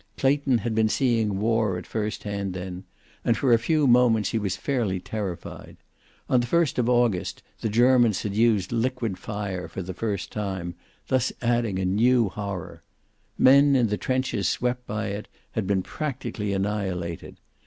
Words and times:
Clayton 0.17 0.57
had 0.57 0.73
been 0.73 0.89
seeing 0.89 1.39
war 1.39 1.77
at 1.77 1.85
first 1.85 2.23
hand 2.23 2.55
then, 2.55 2.85
and 3.23 3.37
for 3.37 3.53
a 3.53 3.59
few 3.59 3.85
moments 3.85 4.31
he 4.31 4.39
was 4.39 4.55
fairly 4.57 4.99
terrified. 4.99 5.77
On 6.27 6.39
that 6.39 6.47
first 6.47 6.79
of 6.79 6.89
August 6.89 7.43
the 7.59 7.69
Germans 7.69 8.23
had 8.23 8.33
used 8.33 8.71
liquid 8.71 9.19
fire 9.19 9.67
for 9.67 9.83
the 9.83 9.93
first 9.93 10.31
time, 10.31 10.73
thus 11.07 11.31
adding 11.39 11.77
a 11.77 11.85
new 11.85 12.29
horror. 12.29 12.81
Men 13.37 13.75
in 13.75 13.89
the 13.89 13.95
trenches 13.97 14.49
swept 14.49 14.87
by 14.87 15.09
it 15.09 15.27
had 15.51 15.67
been 15.67 15.83
practically 15.83 16.51
annihilated. 16.51 17.37